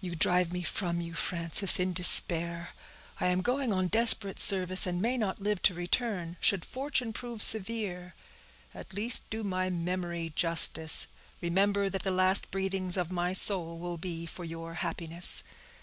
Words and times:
You 0.00 0.14
drive 0.14 0.54
me 0.54 0.62
from 0.62 1.02
you, 1.02 1.12
Frances, 1.12 1.78
in 1.78 1.92
despair. 1.92 2.70
I 3.20 3.26
am 3.26 3.42
going 3.42 3.74
on 3.74 3.88
desperate 3.88 4.40
service, 4.40 4.86
and 4.86 5.02
may 5.02 5.18
not 5.18 5.42
live 5.42 5.60
to 5.64 5.74
return. 5.74 6.38
Should 6.40 6.64
fortune 6.64 7.12
prove 7.12 7.42
severe, 7.42 8.14
at 8.72 8.94
least 8.94 9.28
do 9.28 9.44
my 9.44 9.68
memory 9.68 10.32
justice; 10.34 11.08
remember 11.42 11.90
that 11.90 12.04
the 12.04 12.10
last 12.10 12.50
breathings 12.50 12.96
of 12.96 13.12
my 13.12 13.34
soul 13.34 13.78
will 13.78 13.98
be 13.98 14.24
for 14.24 14.46
your 14.46 14.72
happiness." 14.80 15.44